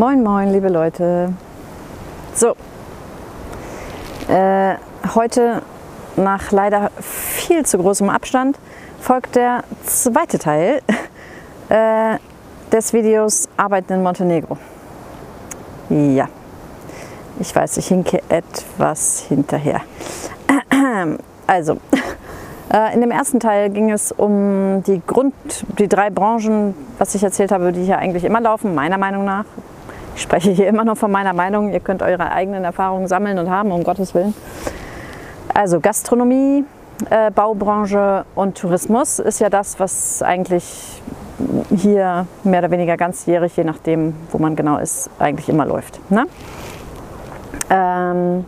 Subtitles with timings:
[0.00, 1.34] Moin, moin, liebe Leute.
[2.34, 2.56] So,
[4.32, 4.76] äh,
[5.14, 5.60] heute
[6.16, 8.58] nach leider viel zu großem Abstand
[8.98, 10.80] folgt der zweite Teil
[11.68, 12.16] äh,
[12.72, 14.56] des Videos Arbeiten in Montenegro.
[15.90, 16.30] Ja,
[17.38, 19.82] ich weiß, ich hinke etwas hinterher.
[21.46, 21.76] Also,
[22.72, 25.34] äh, in dem ersten Teil ging es um die Grund,
[25.78, 29.44] die drei Branchen, was ich erzählt habe, die hier eigentlich immer laufen, meiner Meinung nach.
[30.14, 31.72] Ich spreche hier immer noch von meiner Meinung.
[31.72, 34.34] Ihr könnt eure eigenen Erfahrungen sammeln und haben, um Gottes Willen.
[35.54, 36.64] Also Gastronomie,
[37.08, 41.00] äh, Baubranche und Tourismus ist ja das, was eigentlich
[41.74, 46.00] hier mehr oder weniger ganzjährig, je nachdem, wo man genau ist, eigentlich immer läuft.
[46.10, 46.26] Ne?
[47.70, 48.44] Ähm,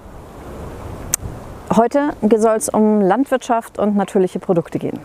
[1.74, 4.98] heute soll es um Landwirtschaft und natürliche Produkte gehen.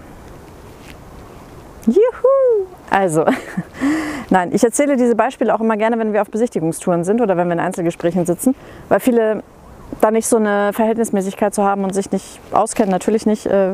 [1.86, 2.68] Juhu!
[2.90, 3.26] Also,
[4.30, 7.48] nein, ich erzähle diese Beispiele auch immer gerne, wenn wir auf Besichtigungstouren sind oder wenn
[7.48, 8.56] wir in Einzelgesprächen sitzen,
[8.90, 9.44] weil viele
[10.02, 13.74] da nicht so eine Verhältnismäßigkeit zu haben und sich nicht auskennen, natürlich nicht, äh,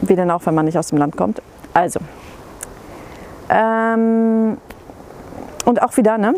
[0.00, 1.40] wie denn auch, wenn man nicht aus dem Land kommt.
[1.72, 2.00] Also,
[3.48, 4.56] ähm,
[5.64, 6.34] und auch wieder, ne?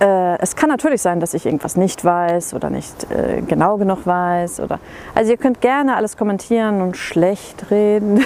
[0.00, 4.06] Äh, es kann natürlich sein, dass ich irgendwas nicht weiß oder nicht äh, genau genug
[4.06, 4.60] weiß.
[4.60, 4.78] Oder,
[5.14, 8.24] also ihr könnt gerne alles kommentieren und schlecht reden.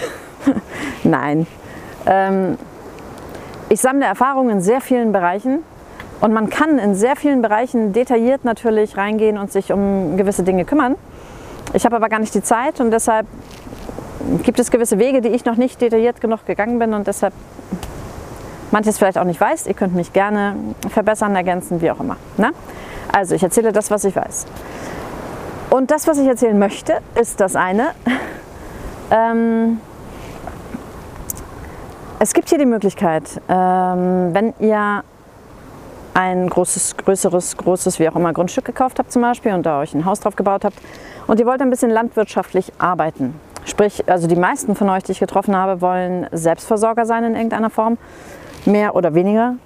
[1.05, 1.47] Nein.
[2.06, 2.59] Ähm,
[3.68, 5.62] ich sammle Erfahrungen in sehr vielen Bereichen
[6.20, 10.64] und man kann in sehr vielen Bereichen detailliert natürlich reingehen und sich um gewisse Dinge
[10.64, 10.96] kümmern.
[11.72, 13.26] Ich habe aber gar nicht die Zeit und deshalb
[14.42, 17.34] gibt es gewisse Wege, die ich noch nicht detailliert genug gegangen bin und deshalb
[18.70, 19.66] manches vielleicht auch nicht weiß.
[19.66, 20.56] Ihr könnt mich gerne
[20.88, 22.16] verbessern, ergänzen, wie auch immer.
[22.36, 22.52] Ne?
[23.12, 24.46] Also ich erzähle das, was ich weiß.
[25.70, 27.88] Und das, was ich erzählen möchte, ist das eine.
[29.10, 29.80] ähm,
[32.24, 35.04] es gibt hier die Möglichkeit, ähm, wenn ihr
[36.14, 39.92] ein großes, größeres, großes, wie auch immer, Grundstück gekauft habt zum Beispiel und da euch
[39.92, 40.78] ein Haus drauf gebaut habt
[41.26, 43.38] und ihr wollt ein bisschen landwirtschaftlich arbeiten.
[43.66, 47.68] Sprich, also die meisten von euch, die ich getroffen habe, wollen Selbstversorger sein in irgendeiner
[47.68, 47.98] Form,
[48.64, 49.56] mehr oder weniger.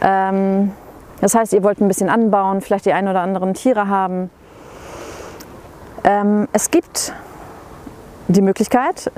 [0.00, 0.72] Ähm,
[1.20, 4.30] das heißt, ihr wollt ein bisschen anbauen, vielleicht die ein oder anderen Tiere haben.
[6.04, 7.12] Ähm, es gibt
[8.28, 9.12] die Möglichkeit,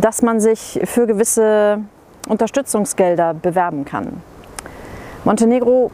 [0.00, 1.80] dass man sich für gewisse
[2.28, 4.22] Unterstützungsgelder bewerben kann.
[5.24, 5.90] Montenegro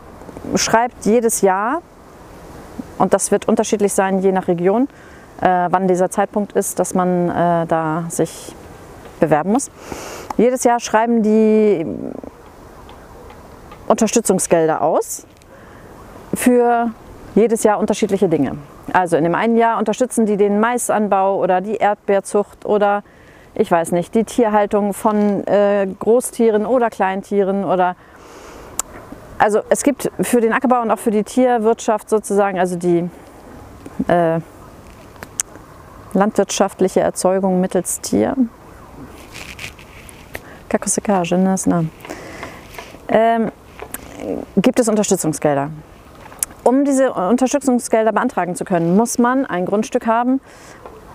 [0.55, 1.83] schreibt jedes Jahr,
[2.99, 4.89] und das wird unterschiedlich sein je nach Region,
[5.41, 8.55] äh, wann dieser Zeitpunkt ist, dass man äh, da sich
[9.21, 9.71] bewerben muss.
[10.37, 11.87] Jedes Jahr schreiben die
[13.87, 15.27] Unterstützungsgelder aus
[16.35, 16.91] für
[17.35, 18.59] jedes Jahr unterschiedliche Dinge.
[18.93, 23.03] Also in dem einen Jahr unterstützen die den Maisanbau oder die Erdbeerzucht oder
[23.59, 27.97] ich weiß nicht, die Tierhaltung von äh, Großtieren oder Kleintieren oder
[29.37, 33.09] also es gibt für den Ackerbau und auch für die Tierwirtschaft sozusagen, also die
[34.09, 34.41] äh,
[36.13, 38.37] landwirtschaftliche Erzeugung mittels Tier.
[40.69, 41.57] Kakosekage, ne.
[43.09, 43.53] Ähm,
[44.57, 45.71] gibt es Unterstützungsgelder.
[46.65, 50.41] Um diese Unterstützungsgelder beantragen zu können, muss man ein Grundstück haben,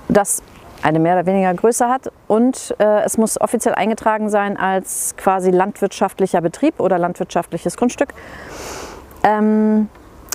[0.07, 0.41] das
[0.83, 5.49] eine mehr oder weniger Größe hat und äh, es muss offiziell eingetragen sein als quasi
[5.49, 8.13] landwirtschaftlicher Betrieb oder landwirtschaftliches Grundstück.
[9.23, 9.89] Ähm,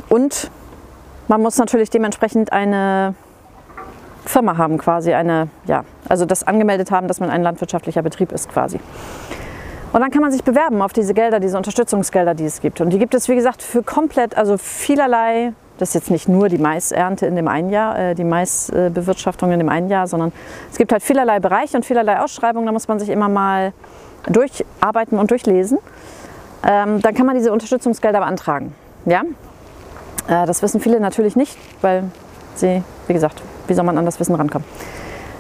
[0.09, 0.50] und
[1.28, 3.14] man muss natürlich dementsprechend eine
[4.25, 8.48] Firma haben, quasi eine, ja, also das angemeldet haben, dass man ein landwirtschaftlicher Betrieb ist
[8.48, 8.80] quasi.
[9.92, 12.80] Und dann kann man sich bewerben auf diese Gelder, diese Unterstützungsgelder, die es gibt.
[12.80, 16.49] Und die gibt es, wie gesagt, für komplett, also vielerlei das ist jetzt nicht nur
[16.49, 20.33] die Maisernte in dem einen Jahr, äh, die Maisbewirtschaftung in dem einen Jahr, sondern
[20.71, 22.66] es gibt halt vielerlei Bereiche und vielerlei Ausschreibungen.
[22.66, 23.72] Da muss man sich immer mal
[24.28, 25.78] durcharbeiten und durchlesen.
[26.66, 28.75] Ähm, dann kann man diese Unterstützungsgelder beantragen.
[29.07, 29.22] Ja?
[30.28, 32.04] Äh, das wissen viele natürlich nicht, weil
[32.57, 34.66] sie, wie gesagt, wie soll man an das Wissen rankommen?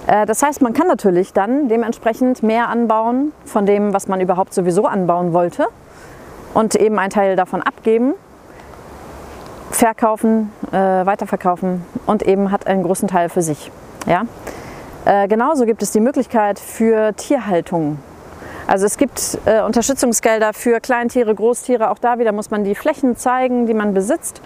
[0.06, 4.54] Äh, das heißt, man kann natürlich dann dementsprechend mehr anbauen von dem, was man überhaupt
[4.54, 5.66] sowieso anbauen wollte
[6.54, 8.14] und eben einen Teil davon abgeben
[9.70, 13.70] verkaufen, äh, weiterverkaufen und eben hat einen großen Teil für sich.
[14.06, 14.22] Ja?
[15.04, 17.98] Äh, genauso gibt es die Möglichkeit für Tierhaltung.
[18.66, 21.90] Also es gibt äh, Unterstützungsgelder für Kleintiere, Großtiere.
[21.90, 24.42] Auch da wieder muss man die Flächen zeigen, die man besitzt,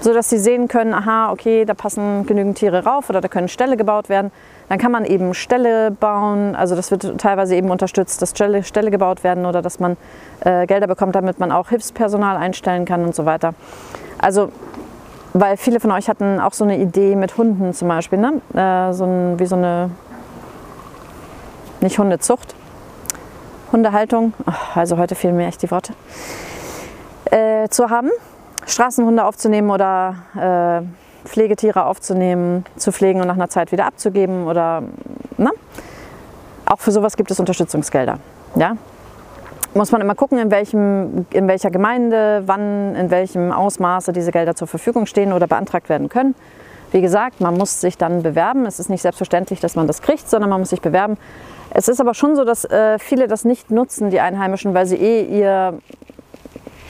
[0.00, 3.76] sodass sie sehen können, aha, okay, da passen genügend Tiere rauf oder da können Ställe
[3.76, 4.32] gebaut werden.
[4.68, 8.90] Dann kann man eben Ställe bauen, also das wird teilweise eben unterstützt, dass Ställe, Ställe
[8.90, 9.96] gebaut werden oder dass man
[10.40, 13.54] äh, Gelder bekommt, damit man auch Hilfspersonal einstellen kann und so weiter.
[14.20, 14.50] Also,
[15.32, 18.40] weil viele von euch hatten auch so eine Idee mit Hunden zum Beispiel, ne?
[18.54, 19.90] Äh, so ein, wie so eine,
[21.80, 22.54] nicht Hundezucht,
[23.72, 24.34] Hundehaltung,
[24.74, 25.94] also heute fehlen mir echt die Worte,
[27.30, 28.10] äh, zu haben,
[28.66, 34.82] Straßenhunde aufzunehmen oder äh, Pflegetiere aufzunehmen, zu pflegen und nach einer Zeit wieder abzugeben oder
[35.38, 35.50] na?
[36.66, 38.18] auch für sowas gibt es Unterstützungsgelder.
[38.56, 38.76] Ja?
[39.72, 44.56] Muss man immer gucken, in, welchem, in welcher Gemeinde, wann, in welchem Ausmaße diese Gelder
[44.56, 46.34] zur Verfügung stehen oder beantragt werden können.
[46.90, 48.66] Wie gesagt, man muss sich dann bewerben.
[48.66, 51.16] Es ist nicht selbstverständlich, dass man das kriegt, sondern man muss sich bewerben.
[51.72, 54.96] Es ist aber schon so, dass äh, viele das nicht nutzen, die Einheimischen, weil sie
[54.96, 55.78] eh ihr,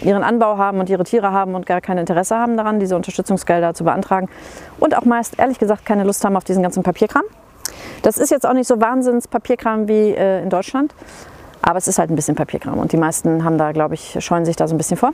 [0.00, 3.74] ihren Anbau haben und ihre Tiere haben und gar kein Interesse haben daran, diese Unterstützungsgelder
[3.74, 4.30] zu beantragen.
[4.78, 7.24] Und auch meist, ehrlich gesagt, keine Lust haben auf diesen ganzen Papierkram.
[8.00, 10.94] Das ist jetzt auch nicht so wahnsinns Papierkram wie äh, in Deutschland,
[11.62, 14.44] aber es ist halt ein bisschen Papierkram und die meisten haben da, glaube ich, scheuen
[14.44, 15.12] sich da so ein bisschen vor.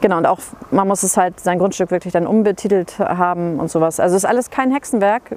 [0.00, 0.38] Genau, und auch
[0.70, 3.98] man muss es halt sein Grundstück wirklich dann umbetitelt haben und sowas.
[3.98, 5.36] Also ist alles kein Hexenwerk,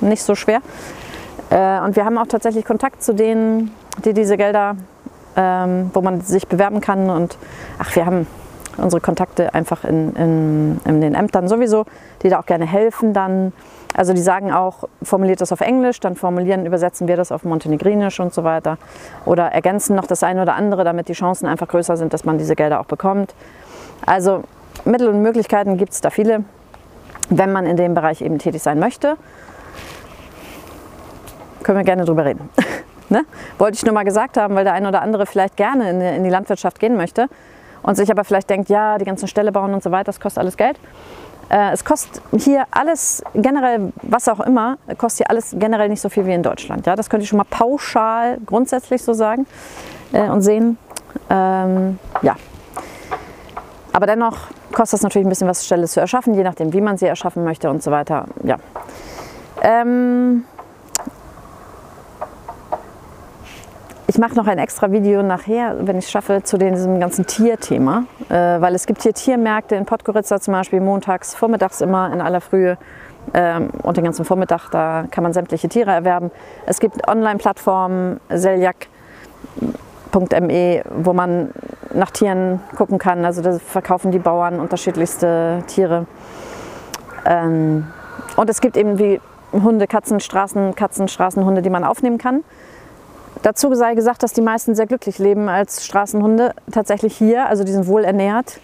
[0.00, 0.60] nicht so schwer.
[1.50, 3.70] Äh, und wir haben auch tatsächlich Kontakt zu denen,
[4.04, 4.76] die diese Gelder,
[5.36, 7.10] ähm, wo man sich bewerben kann.
[7.10, 7.36] Und
[7.78, 8.26] ach, wir haben
[8.80, 11.84] unsere Kontakte einfach in, in, in den Ämtern sowieso,
[12.22, 13.52] die da auch gerne helfen dann.
[13.94, 18.20] Also die sagen auch, formuliert das auf Englisch, dann formulieren, übersetzen wir das auf Montenegrinisch
[18.20, 18.78] und so weiter.
[19.24, 22.38] Oder ergänzen noch das eine oder andere, damit die Chancen einfach größer sind, dass man
[22.38, 23.34] diese Gelder auch bekommt.
[24.06, 24.44] Also
[24.84, 26.44] Mittel und Möglichkeiten gibt es da viele,
[27.28, 29.16] wenn man in dem Bereich eben tätig sein möchte.
[31.62, 32.48] Können wir gerne drüber reden.
[33.08, 33.24] ne?
[33.58, 36.24] Wollte ich nur mal gesagt haben, weil der eine oder andere vielleicht gerne in, in
[36.24, 37.28] die Landwirtschaft gehen möchte
[37.82, 40.40] und sich aber vielleicht denkt, ja, die ganzen Ställe bauen und so weiter, das kostet
[40.40, 40.78] alles Geld.
[41.50, 46.08] Äh, es kostet hier alles, generell, was auch immer, kostet hier alles generell nicht so
[46.08, 46.86] viel wie in Deutschland.
[46.86, 46.94] Ja?
[46.94, 49.46] Das könnte ich schon mal pauschal grundsätzlich so sagen
[50.12, 50.78] äh, und sehen.
[51.28, 52.36] Ähm, ja.
[53.92, 54.38] Aber dennoch
[54.72, 57.42] kostet es natürlich ein bisschen was, Stelle zu erschaffen, je nachdem, wie man sie erschaffen
[57.42, 58.26] möchte und so weiter.
[58.44, 58.56] Ja.
[59.62, 60.44] Ähm,
[64.20, 68.34] mache noch ein extra Video nachher, wenn ich es schaffe, zu diesem ganzen Tierthema, äh,
[68.60, 72.76] weil es gibt hier Tiermärkte in Podgorica zum Beispiel montags, vormittags immer in aller Frühe
[73.32, 76.30] ähm, und den ganzen Vormittag, da kann man sämtliche Tiere erwerben.
[76.66, 78.88] Es gibt Online-Plattformen, seljak.me,
[80.90, 81.50] wo man
[81.94, 83.24] nach Tieren gucken kann.
[83.24, 86.06] Also da verkaufen die Bauern unterschiedlichste Tiere.
[87.24, 87.86] Ähm,
[88.36, 89.18] und es gibt eben wie
[89.52, 92.44] Hunde, Katzen, Straßen, Katzen, Straßenhunde, die man aufnehmen kann.
[93.42, 96.54] Dazu sei gesagt, dass die meisten sehr glücklich leben als Straßenhunde.
[96.70, 98.60] Tatsächlich hier, also die sind wohl ernährt.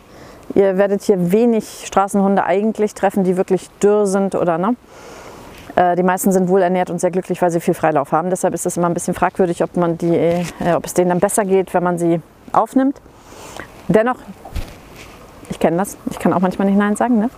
[0.55, 4.76] Ihr werdet hier wenig Straßenhunde eigentlich treffen, die wirklich dürr sind oder ne.
[5.76, 8.31] Äh, die meisten sind wohl ernährt und sehr glücklich, weil sie viel Freilauf haben.
[8.31, 10.44] Deshalb ist es immer ein bisschen fragwürdig, ob, man die, äh,
[10.75, 12.20] ob es denen dann besser geht, wenn man sie
[12.52, 13.00] aufnimmt.
[13.88, 14.17] Dennoch,
[15.49, 17.31] ich kenne das, ich kann auch manchmal nicht Nein sagen, ne?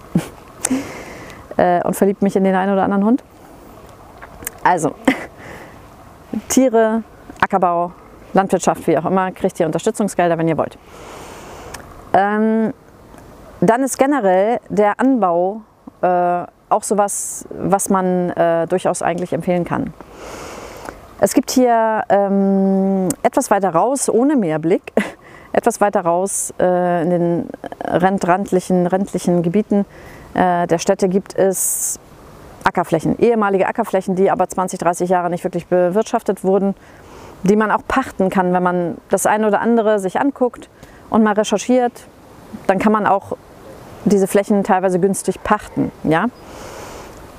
[1.56, 3.24] äh, und verliebt mich in den einen oder anderen Hund.
[4.64, 4.94] Also,
[6.48, 7.02] Tiere
[7.40, 7.92] Ackerbau,
[8.32, 10.78] Landwirtschaft, wie auch immer, kriegt ihr Unterstützungsgelder, wenn ihr wollt.
[12.12, 12.72] Ähm,
[13.60, 15.62] dann ist generell der Anbau
[16.02, 19.92] äh, auch sowas, was man äh, durchaus eigentlich empfehlen kann.
[21.20, 24.92] Es gibt hier ähm, etwas weiter raus, ohne Meerblick,
[25.52, 27.48] etwas weiter raus äh, in den
[27.84, 29.84] randlichen, randlichen Gebieten
[30.34, 31.98] äh, der Städte gibt es
[32.64, 36.74] Ackerflächen, ehemalige Ackerflächen, die aber 20, 30 Jahre nicht wirklich bewirtschaftet wurden
[37.42, 40.68] die man auch pachten kann, wenn man das eine oder andere sich anguckt
[41.10, 41.92] und mal recherchiert,
[42.66, 43.36] dann kann man auch
[44.04, 46.26] diese Flächen teilweise günstig pachten ja?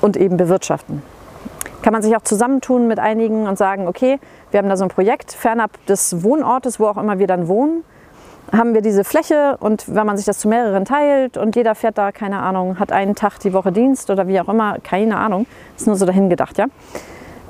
[0.01, 1.01] und eben bewirtschaften.
[1.81, 4.19] Kann man sich auch zusammentun mit einigen und sagen, okay,
[4.51, 7.83] wir haben da so ein Projekt, fernab des Wohnortes, wo auch immer wir dann wohnen,
[8.51, 11.97] haben wir diese Fläche und wenn man sich das zu mehreren teilt und jeder fährt
[11.97, 15.45] da, keine Ahnung, hat einen Tag die Woche Dienst oder wie auch immer, keine Ahnung,
[15.77, 16.65] ist nur so dahin gedacht, ja.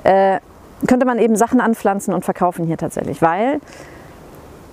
[0.04, 0.40] Äh,
[0.88, 3.60] könnte man eben Sachen anpflanzen und verkaufen hier tatsächlich, weil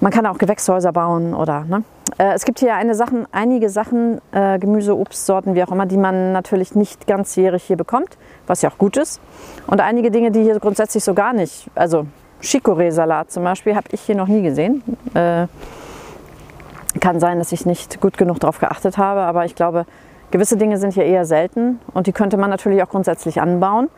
[0.00, 1.82] man kann auch Gewächshäuser bauen oder ne?
[2.18, 5.96] äh, es gibt hier eine Sachen, einige Sachen, äh, Gemüse, Obstsorten, wie auch immer, die
[5.96, 9.20] man natürlich nicht ganzjährig hier bekommt, was ja auch gut ist.
[9.66, 12.06] Und einige Dinge, die hier grundsätzlich so gar nicht, also
[12.42, 14.82] Chicorée-Salat zum Beispiel, habe ich hier noch nie gesehen.
[15.14, 15.46] Äh,
[17.00, 19.84] kann sein, dass ich nicht gut genug darauf geachtet habe, aber ich glaube,
[20.30, 23.88] gewisse Dinge sind hier eher selten und die könnte man natürlich auch grundsätzlich anbauen.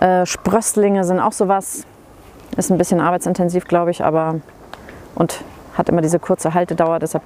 [0.00, 1.84] Äh, Sprösslinge sind auch sowas.
[2.56, 4.40] Ist ein bisschen arbeitsintensiv, glaube ich, aber
[5.14, 5.42] und
[5.76, 6.98] hat immer diese kurze Haltedauer.
[6.98, 7.22] Deshalb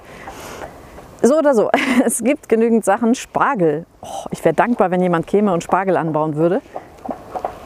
[1.21, 1.69] so oder so.
[2.05, 3.15] Es gibt genügend Sachen.
[3.15, 3.85] Spargel.
[4.01, 6.61] Oh, ich wäre dankbar, wenn jemand käme und Spargel anbauen würde.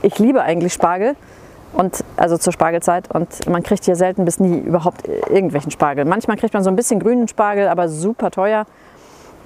[0.01, 1.15] Ich liebe eigentlich Spargel.
[1.74, 6.03] Und also zur Spargelzeit und man kriegt hier selten bis nie überhaupt irgendwelchen Spargel.
[6.03, 8.65] Manchmal kriegt man so ein bisschen grünen Spargel, aber super teuer.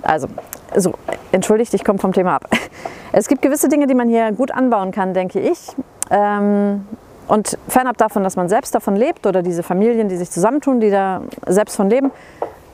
[0.01, 0.27] Also,
[0.75, 0.95] so,
[1.31, 2.49] entschuldigt, ich komme vom Thema ab.
[3.17, 5.73] Es gibt gewisse Dinge, die man hier gut anbauen kann, denke ich.
[6.11, 6.85] Ähm,
[7.27, 10.91] Und fernab davon, dass man selbst davon lebt oder diese Familien, die sich zusammentun, die
[10.91, 12.11] da selbst von leben,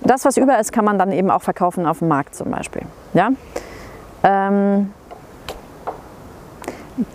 [0.02, 2.82] das, was über ist, kann man dann eben auch verkaufen auf dem Markt zum Beispiel.
[3.14, 3.30] Ja?
[4.24, 4.92] Ähm,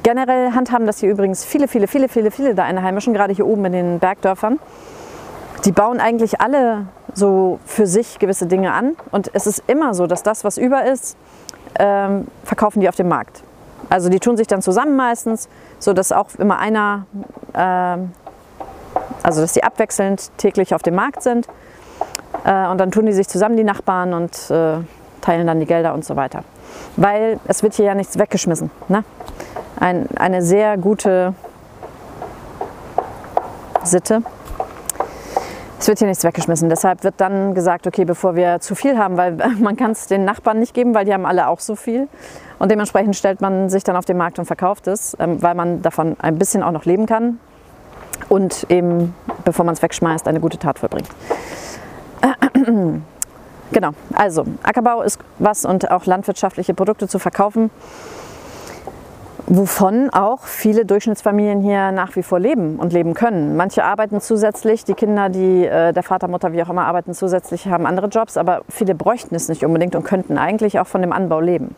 [0.04, 3.64] generell handhaben das hier übrigens viele, viele, viele, viele, viele der Einheimischen, gerade hier oben
[3.66, 4.60] in den Bergdörfern.
[5.64, 10.06] Die bauen eigentlich alle so für sich gewisse Dinge an und es ist immer so,
[10.06, 11.16] dass das, was über ist,
[11.78, 13.42] ähm, verkaufen die auf dem Markt.
[13.88, 17.06] Also die tun sich dann zusammen meistens, so dass auch immer einer,
[17.52, 17.98] äh,
[19.22, 21.46] also dass die abwechselnd täglich auf dem Markt sind.
[22.44, 24.78] Äh, und dann tun die sich zusammen, die Nachbarn, und äh,
[25.20, 26.44] teilen dann die Gelder und so weiter.
[26.96, 28.70] Weil es wird hier ja nichts weggeschmissen.
[28.88, 29.04] Ne?
[29.78, 31.34] Ein, eine sehr gute
[33.84, 34.22] Sitte.
[35.86, 36.68] Es wird hier nichts weggeschmissen.
[36.68, 40.24] Deshalb wird dann gesagt, okay, bevor wir zu viel haben, weil man kann es den
[40.24, 42.08] Nachbarn nicht geben, weil die haben alle auch so viel.
[42.58, 45.82] Und dementsprechend stellt man sich dann auf den Markt und verkauft es, ähm, weil man
[45.82, 47.38] davon ein bisschen auch noch leben kann
[48.28, 49.14] und eben,
[49.44, 51.08] bevor man es wegschmeißt, eine gute Tat vollbringt.
[53.72, 57.70] Genau, also Ackerbau ist was und auch landwirtschaftliche Produkte zu verkaufen,
[59.46, 63.56] wovon auch viele Durchschnittsfamilien hier nach wie vor leben und leben können.
[63.56, 67.68] Manche arbeiten zusätzlich, die Kinder, die äh, der Vater, Mutter, wie auch immer arbeiten zusätzlich,
[67.68, 71.12] haben andere Jobs, aber viele bräuchten es nicht unbedingt und könnten eigentlich auch von dem
[71.12, 71.76] Anbau leben.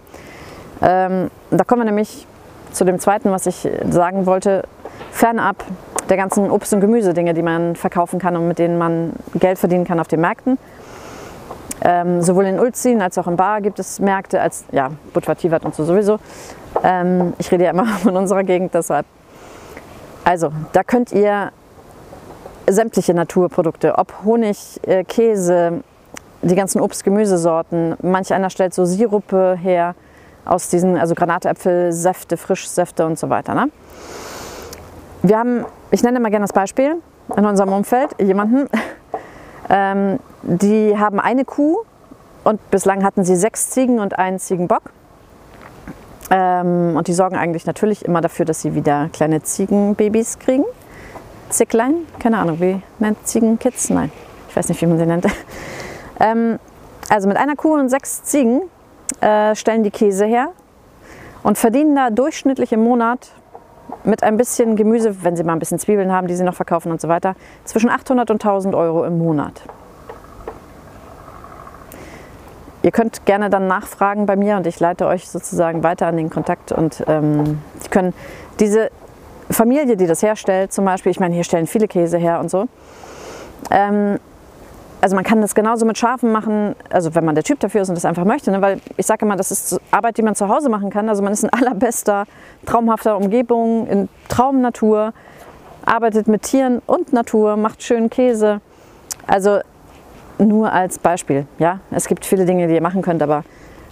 [0.80, 2.26] Ähm, da kommen wir nämlich
[2.72, 4.62] zu dem zweiten, was ich sagen wollte,
[5.10, 5.64] fernab
[6.08, 9.84] der ganzen Obst- und Gemüsedinge, die man verkaufen kann und mit denen man Geld verdienen
[9.84, 10.58] kann auf den Märkten.
[11.80, 15.74] Ähm, sowohl in Ulzin als auch in Bar gibt es Märkte, als ja, Budva und
[15.74, 16.18] so sowieso.
[16.82, 19.06] Ähm, ich rede ja immer von unserer Gegend, deshalb.
[20.24, 21.52] Also, da könnt ihr
[22.66, 25.82] sämtliche Naturprodukte, ob Honig, äh, Käse,
[26.42, 29.94] die ganzen Obst-Gemüsesorten, manch einer stellt so Sirupe her,
[30.44, 33.54] aus diesen, also Granatäpfel, Säfte, Frischsäfte und so weiter.
[33.54, 33.70] Ne?
[35.22, 36.96] Wir haben, ich nenne mal gerne das Beispiel
[37.36, 38.68] in unserem Umfeld, jemanden,
[39.70, 41.78] ähm, die haben eine Kuh
[42.44, 44.82] und bislang hatten sie sechs Ziegen und einen Ziegenbock.
[46.30, 50.64] Ähm, und die sorgen eigentlich natürlich immer dafür, dass sie wieder kleine Ziegenbabys kriegen.
[51.48, 53.88] Zicklein, keine Ahnung, wie nennt Ziegenkids?
[53.90, 54.12] Nein,
[54.48, 55.26] ich weiß nicht, wie man sie nennt.
[56.20, 56.58] ähm,
[57.08, 58.62] also mit einer Kuh und sechs Ziegen
[59.20, 60.50] äh, stellen die Käse her
[61.42, 63.30] und verdienen da durchschnittlich im Monat
[64.04, 66.92] mit ein bisschen Gemüse, wenn sie mal ein bisschen Zwiebeln haben, die sie noch verkaufen
[66.92, 69.62] und so weiter, zwischen 800 und 1000 Euro im Monat.
[72.88, 76.30] Ihr könnt gerne dann nachfragen bei mir und ich leite euch sozusagen weiter an den
[76.30, 78.14] Kontakt und ähm, die können
[78.60, 78.90] diese
[79.50, 82.66] Familie, die das herstellt, zum Beispiel, ich meine, hier stellen viele Käse her und so,
[83.70, 84.18] ähm,
[85.02, 87.90] also man kann das genauso mit Schafen machen, also wenn man der Typ dafür ist
[87.90, 88.62] und das einfach möchte, ne?
[88.62, 91.10] weil ich sage immer, das ist Arbeit, die man zu Hause machen kann.
[91.10, 92.24] Also man ist in allerbester,
[92.64, 95.12] traumhafter Umgebung, in Traumnatur,
[95.84, 98.62] arbeitet mit Tieren und Natur, macht schön Käse.
[99.26, 99.58] Also
[100.38, 101.80] nur als Beispiel, ja.
[101.90, 103.44] Es gibt viele Dinge, die ihr machen könnt, aber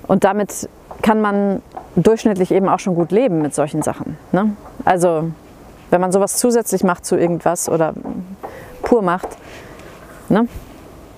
[0.06, 0.68] und damit
[1.02, 1.62] kann man
[1.96, 4.16] durchschnittlich eben auch schon gut leben mit solchen Sachen.
[4.32, 4.56] Ne?
[4.84, 5.30] Also
[5.90, 7.94] wenn man sowas zusätzlich macht zu irgendwas oder
[8.82, 9.28] pur macht,
[10.28, 10.48] ne?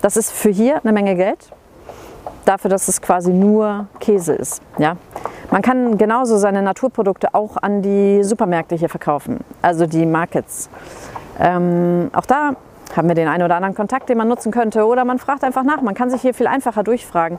[0.01, 1.51] Das ist für hier eine Menge Geld,
[2.45, 4.63] dafür, dass es quasi nur Käse ist.
[4.79, 4.97] Ja?
[5.51, 10.71] Man kann genauso seine Naturprodukte auch an die Supermärkte hier verkaufen, also die Markets.
[11.41, 12.53] Ähm, auch da
[12.99, 14.85] haben wir den einen oder anderen Kontakt, den man nutzen könnte.
[14.85, 15.81] Oder man fragt einfach nach.
[15.81, 17.39] Man kann sich hier viel einfacher durchfragen.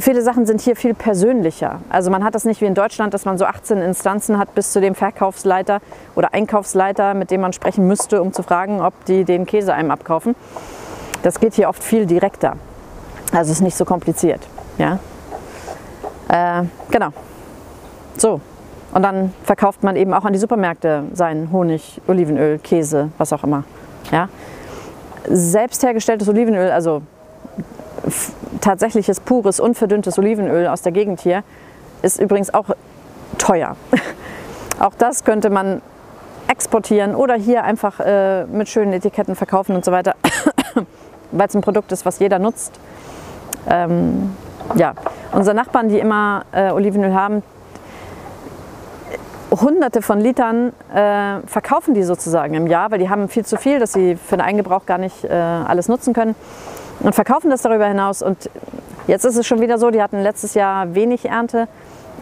[0.00, 1.80] Viele Sachen sind hier viel persönlicher.
[1.90, 4.72] Also man hat das nicht wie in Deutschland, dass man so 18 Instanzen hat bis
[4.72, 5.80] zu dem Verkaufsleiter
[6.14, 9.90] oder Einkaufsleiter, mit dem man sprechen müsste, um zu fragen, ob die den Käse einem
[9.90, 10.34] abkaufen.
[11.22, 12.56] Das geht hier oft viel direkter.
[13.32, 14.40] Also ist nicht so kompliziert.
[14.78, 14.98] Ja?
[16.28, 17.08] Äh, genau.
[18.16, 18.40] So.
[18.92, 23.42] Und dann verkauft man eben auch an die Supermärkte seinen Honig, Olivenöl, Käse, was auch
[23.44, 23.64] immer.
[24.12, 24.28] Ja?
[25.28, 27.02] Selbst hergestelltes Olivenöl, also
[28.60, 31.42] tatsächliches, pures, unverdünntes Olivenöl aus der Gegend hier,
[32.02, 32.66] ist übrigens auch
[33.38, 33.76] teuer.
[34.80, 35.80] auch das könnte man
[36.48, 40.14] exportieren oder hier einfach äh, mit schönen Etiketten verkaufen und so weiter
[41.34, 42.78] weil es ein Produkt ist, was jeder nutzt.
[43.68, 44.36] Ähm,
[44.76, 44.94] ja,
[45.32, 47.42] unsere Nachbarn, die immer äh, Olivenöl haben,
[49.60, 53.78] hunderte von Litern äh, verkaufen die sozusagen im Jahr, weil die haben viel zu viel,
[53.78, 56.34] dass sie für den Eigengebrauch gar nicht äh, alles nutzen können
[57.00, 58.22] und verkaufen das darüber hinaus.
[58.22, 58.50] Und
[59.06, 61.68] jetzt ist es schon wieder so, die hatten letztes Jahr wenig Ernte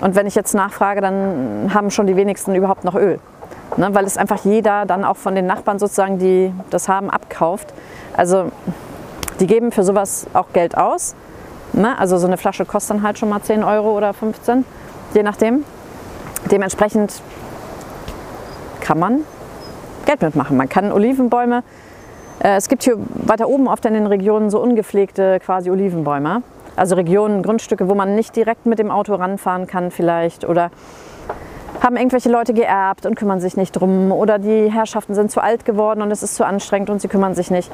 [0.01, 3.21] und wenn ich jetzt nachfrage, dann haben schon die wenigsten überhaupt noch Öl.
[3.77, 7.73] Ne, weil es einfach jeder dann auch von den Nachbarn sozusagen, die das haben, abkauft.
[8.15, 8.51] Also
[9.41, 11.15] die geben für sowas auch Geld aus.
[11.73, 11.99] Ne?
[11.99, 14.65] Also so eine Flasche kostet dann halt schon mal 10 Euro oder 15,
[15.15, 15.65] je nachdem.
[16.51, 17.23] Dementsprechend
[18.81, 19.21] kann man
[20.07, 20.57] Geld mitmachen.
[20.57, 21.63] Man kann Olivenbäume,
[22.43, 26.43] äh, es gibt hier weiter oben oft in den Regionen so ungepflegte quasi Olivenbäume.
[26.75, 30.71] Also Regionen, Grundstücke, wo man nicht direkt mit dem Auto ranfahren kann vielleicht oder
[31.83, 35.65] haben irgendwelche Leute geerbt und kümmern sich nicht drum oder die Herrschaften sind zu alt
[35.65, 37.71] geworden und es ist zu anstrengend und sie kümmern sich nicht.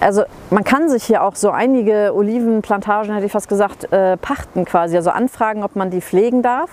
[0.00, 4.64] Also man kann sich hier auch so einige Olivenplantagen, hätte ich fast gesagt, äh, pachten
[4.64, 6.70] quasi, also anfragen, ob man die pflegen darf.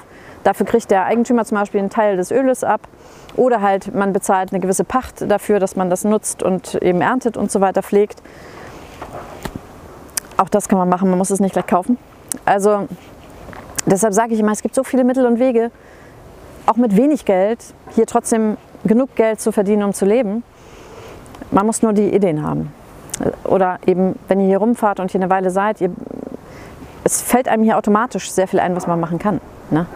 [0.47, 2.79] Dafür kriegt der Eigentümer zum Beispiel einen Teil des Öles ab
[3.35, 7.35] oder halt man bezahlt eine gewisse Pacht dafür, dass man das nutzt und eben erntet
[7.35, 8.23] und so weiter pflegt.
[10.37, 11.97] Auch das kann man machen, man muss es nicht gleich kaufen.
[12.45, 12.87] Also
[13.87, 15.69] deshalb sage ich immer, es gibt so viele Mittel und Wege,
[16.65, 17.59] auch mit wenig Geld
[17.93, 20.43] hier trotzdem genug Geld zu verdienen, um zu leben.
[21.51, 22.71] Man muss nur die Ideen haben.
[23.43, 25.91] Oder eben, wenn ihr hier rumfahrt und hier eine Weile seid, ihr,
[27.03, 29.41] es fällt einem hier automatisch sehr viel ein, was man machen kann.
[29.71, 29.87] Ne?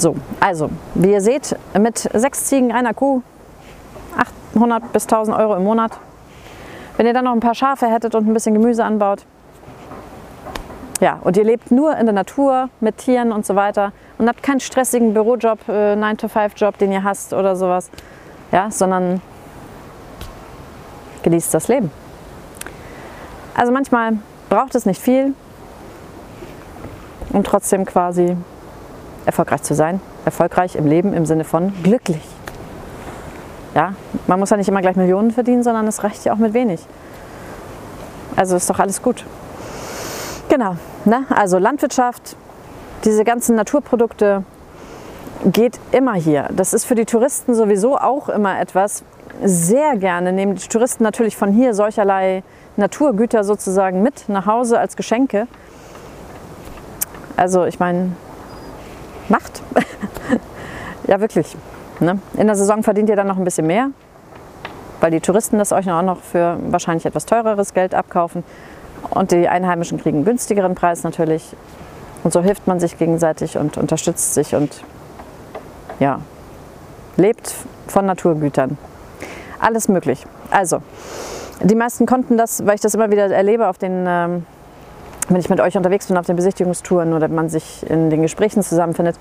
[0.00, 3.20] So, also, wie ihr seht, mit sechs Ziegen, einer Kuh,
[4.54, 5.92] 800 bis 1000 Euro im Monat.
[6.96, 9.26] Wenn ihr dann noch ein paar Schafe hättet und ein bisschen Gemüse anbaut,
[11.02, 14.42] ja, und ihr lebt nur in der Natur mit Tieren und so weiter und habt
[14.42, 17.90] keinen stressigen Bürojob, äh, 9-to-5-Job, den ihr hasst oder sowas,
[18.52, 19.20] ja, sondern
[21.22, 21.90] genießt das Leben.
[23.54, 24.14] Also manchmal
[24.48, 25.34] braucht es nicht viel,
[27.34, 28.34] um trotzdem quasi
[29.26, 30.00] erfolgreich zu sein.
[30.24, 32.22] Erfolgreich im Leben im Sinne von glücklich.
[33.74, 33.94] Ja,
[34.26, 36.80] man muss ja nicht immer gleich Millionen verdienen, sondern es reicht ja auch mit wenig.
[38.36, 39.24] Also ist doch alles gut.
[40.48, 41.24] Genau, ne?
[41.30, 42.36] also Landwirtschaft,
[43.04, 44.42] diese ganzen Naturprodukte
[45.44, 46.48] geht immer hier.
[46.50, 49.04] Das ist für die Touristen sowieso auch immer etwas.
[49.42, 52.42] Sehr gerne nehmen die Touristen natürlich von hier solcherlei
[52.76, 55.46] Naturgüter sozusagen mit nach Hause als Geschenke.
[57.36, 58.12] Also ich meine,
[59.30, 59.62] macht.
[61.06, 61.56] ja, wirklich.
[62.00, 62.18] Ne?
[62.36, 63.90] In der Saison verdient ihr dann noch ein bisschen mehr,
[65.00, 68.44] weil die Touristen das euch auch noch für wahrscheinlich etwas teureres Geld abkaufen.
[69.10, 71.56] Und die Einheimischen kriegen einen günstigeren Preis natürlich.
[72.22, 74.84] Und so hilft man sich gegenseitig und unterstützt sich und
[75.98, 76.20] ja,
[77.16, 77.54] lebt
[77.86, 78.78] von Naturgütern.
[79.58, 80.26] Alles möglich.
[80.50, 80.82] Also,
[81.62, 84.46] die meisten konnten das, weil ich das immer wieder erlebe auf den, ähm,
[85.30, 88.62] wenn ich mit euch unterwegs bin auf den Besichtigungstouren oder man sich in den Gesprächen
[88.62, 89.16] zusammenfindet,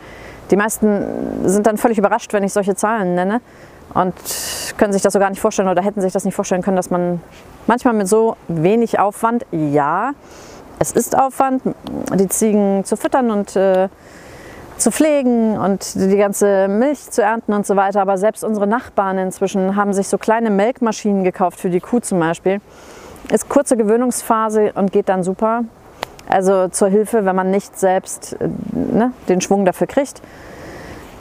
[0.52, 3.42] die meisten sind dann völlig überrascht, wenn ich solche Zahlen nenne
[3.94, 4.14] und
[4.78, 6.90] können sich das so gar nicht vorstellen oder hätten sich das nicht vorstellen können, dass
[6.90, 7.22] man
[7.68, 10.12] manchmal mit so wenig Aufwand, ja,
[10.80, 11.62] es ist Aufwand,
[12.16, 13.90] die Ziegen zu füttern und äh,
[14.78, 18.02] zu pflegen und die ganze Milch zu ernten und so weiter.
[18.02, 22.20] Aber selbst unsere Nachbarn inzwischen haben sich so kleine Melkmaschinen gekauft für die Kuh zum
[22.20, 22.62] Beispiel.
[23.30, 25.66] Ist kurze Gewöhnungsphase und geht dann super.
[26.30, 30.22] Also zur Hilfe, wenn man nicht selbst äh, ne, den Schwung dafür kriegt.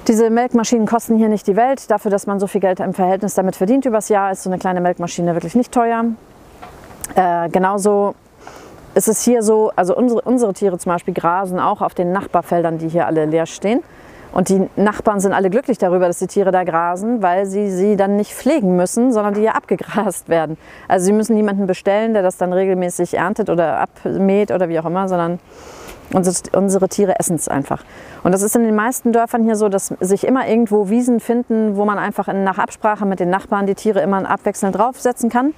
[0.07, 1.91] Diese Melkmaschinen kosten hier nicht die Welt.
[1.91, 4.59] Dafür, dass man so viel Geld im Verhältnis damit verdient übers Jahr, ist so eine
[4.59, 6.05] kleine Melkmaschine wirklich nicht teuer.
[7.15, 8.15] Äh, genauso
[8.95, 12.79] ist es hier so, also unsere, unsere Tiere zum Beispiel grasen auch auf den Nachbarfeldern,
[12.79, 13.83] die hier alle leer stehen.
[14.33, 17.97] Und die Nachbarn sind alle glücklich darüber, dass die Tiere da grasen, weil sie sie
[17.97, 20.57] dann nicht pflegen müssen, sondern die ja abgegrast werden.
[20.87, 24.87] Also sie müssen niemanden bestellen, der das dann regelmäßig erntet oder abmäht oder wie auch
[24.87, 25.39] immer, sondern
[26.11, 27.85] Unsere, Tiere essen es einfach.
[28.23, 31.77] Und das ist in den meisten Dörfern hier so, dass sich immer irgendwo Wiesen finden,
[31.77, 35.53] wo man einfach in, nach Absprache mit den Nachbarn die Tiere immer abwechselnd draufsetzen kann.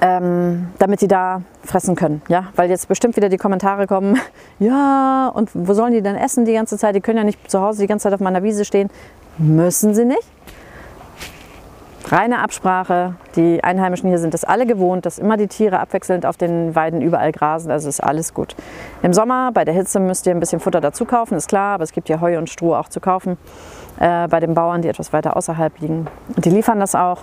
[0.00, 2.20] Ähm, damit die da fressen können.
[2.28, 2.48] Ja?
[2.56, 4.20] Weil jetzt bestimmt wieder die Kommentare kommen,
[4.58, 6.94] ja, und wo sollen die denn essen die ganze Zeit?
[6.94, 8.90] Die können ja nicht zu Hause die ganze Zeit auf meiner Wiese stehen.
[9.38, 10.28] Müssen sie nicht
[12.12, 13.14] reine Absprache.
[13.36, 17.02] Die Einheimischen hier sind es alle gewohnt, dass immer die Tiere abwechselnd auf den Weiden
[17.02, 17.70] überall grasen.
[17.70, 18.54] Also ist alles gut.
[19.02, 21.84] Im Sommer bei der Hitze müsst ihr ein bisschen Futter dazu kaufen, ist klar, aber
[21.84, 23.36] es gibt hier Heu und Stroh auch zu kaufen
[24.00, 26.06] äh, bei den Bauern, die etwas weiter außerhalb liegen.
[26.34, 27.22] Und die liefern das auch.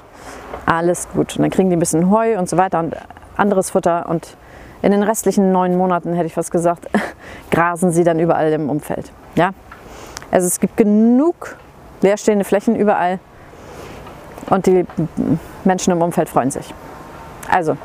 [0.66, 1.36] Alles gut.
[1.36, 2.96] Und dann kriegen die ein bisschen Heu und so weiter und
[3.38, 4.08] anderes Futter.
[4.10, 4.36] Und
[4.82, 6.88] in den restlichen neun Monaten, hätte ich fast gesagt,
[7.52, 9.12] grasen sie dann überall im Umfeld.
[9.36, 9.52] Ja?
[10.32, 11.56] Also es gibt genug
[12.02, 13.20] leerstehende Flächen überall
[14.50, 14.86] und die
[15.64, 16.74] Menschen im Umfeld freuen sich.
[17.50, 17.78] Also,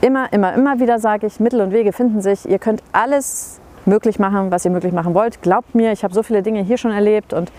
[0.00, 2.48] immer, immer, immer wieder sage ich, Mittel und Wege finden sich.
[2.48, 5.42] Ihr könnt alles möglich machen, was ihr möglich machen wollt.
[5.42, 7.50] Glaubt mir, ich habe so viele Dinge hier schon erlebt und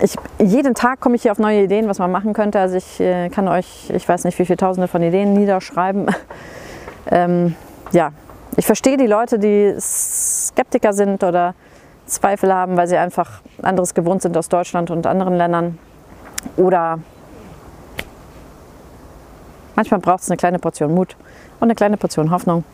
[0.00, 2.60] ich, jeden Tag komme ich hier auf neue Ideen, was man machen könnte.
[2.60, 6.06] Also ich äh, kann euch, ich weiß nicht, wie viele Tausende von Ideen niederschreiben.
[7.10, 7.56] ähm,
[7.92, 8.12] ja,
[8.56, 11.54] ich verstehe die Leute, die Skeptiker sind oder
[12.06, 15.78] Zweifel haben, weil sie einfach anderes gewohnt sind aus Deutschland und anderen Ländern.
[16.56, 17.00] Oder
[19.74, 21.16] manchmal braucht es eine kleine Portion Mut
[21.60, 22.64] und eine kleine Portion Hoffnung.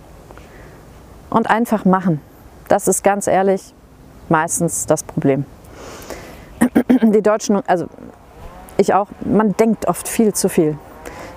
[1.30, 2.20] Und einfach machen.
[2.74, 3.72] Das ist ganz ehrlich
[4.28, 5.46] meistens das Problem.
[7.02, 7.86] die Deutschen, also
[8.78, 10.76] ich auch, man denkt oft viel zu viel.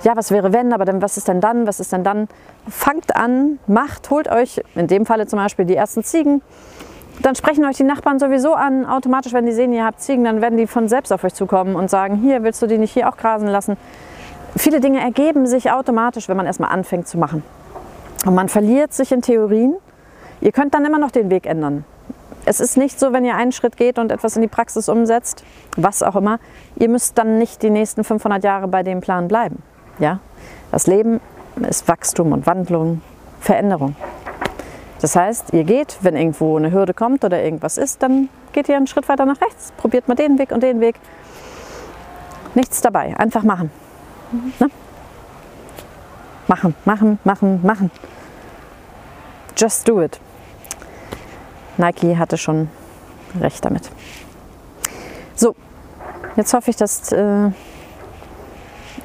[0.01, 2.27] Ja, was wäre wenn, aber dann, was ist denn dann, was ist denn dann?
[2.67, 6.41] Fangt an, macht, holt euch, in dem Falle zum Beispiel die ersten Ziegen,
[7.21, 8.87] dann sprechen euch die Nachbarn sowieso an.
[8.87, 11.75] Automatisch, wenn die sehen, ihr habt Ziegen, dann werden die von selbst auf euch zukommen
[11.75, 13.77] und sagen, hier, willst du die nicht hier auch grasen lassen?
[14.55, 17.43] Viele Dinge ergeben sich automatisch, wenn man erstmal anfängt zu machen.
[18.25, 19.75] Und man verliert sich in Theorien.
[20.41, 21.83] Ihr könnt dann immer noch den Weg ändern.
[22.45, 25.43] Es ist nicht so, wenn ihr einen Schritt geht und etwas in die Praxis umsetzt,
[25.75, 26.39] was auch immer,
[26.77, 29.61] ihr müsst dann nicht die nächsten 500 Jahre bei dem Plan bleiben.
[29.99, 30.19] Ja?
[30.71, 31.19] Das Leben
[31.67, 33.01] ist Wachstum und Wandlung,
[33.41, 33.95] Veränderung.
[35.01, 38.77] Das heißt, ihr geht, wenn irgendwo eine Hürde kommt oder irgendwas ist, dann geht ihr
[38.77, 40.95] einen Schritt weiter nach rechts, probiert mal den Weg und den Weg.
[42.55, 43.69] Nichts dabei, einfach machen.
[44.59, 44.69] Ne?
[46.47, 47.91] Machen, machen, machen, machen.
[49.55, 50.19] Just do it.
[51.77, 52.69] Nike hatte schon
[53.39, 53.89] recht damit.
[55.35, 55.55] So,
[56.35, 57.51] jetzt hoffe ich, dass äh,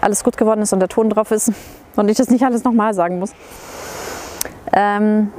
[0.01, 1.53] alles gut geworden ist und der Ton drauf ist
[1.97, 3.33] und ich das nicht alles nochmal sagen muss.
[4.73, 5.33] Ähm,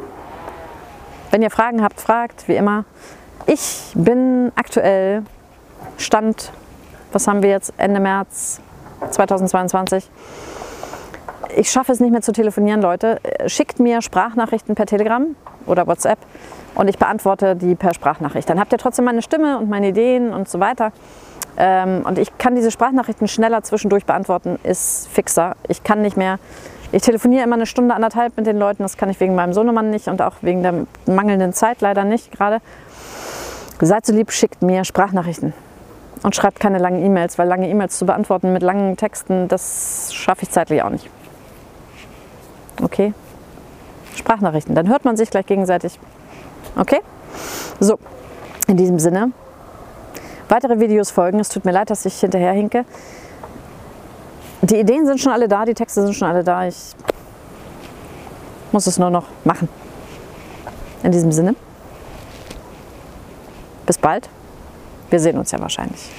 [1.31, 2.85] wenn ihr Fragen habt, fragt, wie immer.
[3.47, 5.23] Ich bin aktuell
[5.97, 6.51] Stand,
[7.11, 8.61] was haben wir jetzt, Ende März
[9.09, 10.09] 2022.
[11.55, 13.19] Ich schaffe es nicht mehr zu telefonieren, Leute.
[13.47, 16.19] Schickt mir Sprachnachrichten per Telegram oder WhatsApp
[16.75, 18.49] und ich beantworte die per Sprachnachricht.
[18.49, 20.91] Dann habt ihr trotzdem meine Stimme und meine Ideen und so weiter.
[21.57, 25.55] Ähm, und ich kann diese Sprachnachrichten schneller zwischendurch beantworten, ist fixer.
[25.67, 26.39] Ich kann nicht mehr
[26.93, 28.83] ich telefoniere immer eine Stunde, anderthalb mit den Leuten.
[28.83, 32.31] Das kann ich wegen meinem Sohnemann nicht und auch wegen der mangelnden Zeit leider nicht
[32.31, 32.59] gerade.
[33.81, 35.53] Seid so lieb, schickt mir Sprachnachrichten.
[36.21, 40.43] Und schreibt keine langen E-Mails, weil lange E-Mails zu beantworten mit langen Texten, das schaffe
[40.43, 41.09] ich zeitlich auch nicht.
[42.79, 43.15] Okay?
[44.15, 44.75] Sprachnachrichten.
[44.75, 45.99] Dann hört man sich gleich gegenseitig.
[46.75, 47.01] Okay?
[47.79, 47.99] So,
[48.67, 49.31] in diesem Sinne.
[50.49, 51.39] Weitere Videos folgen.
[51.39, 52.85] Es tut mir leid, dass ich hinterher hinke.
[54.61, 56.65] Die Ideen sind schon alle da, die Texte sind schon alle da.
[56.67, 56.95] Ich
[58.71, 59.67] muss es nur noch machen.
[61.03, 61.55] In diesem Sinne,
[63.85, 64.29] bis bald.
[65.09, 66.09] Wir sehen uns ja wahrscheinlich.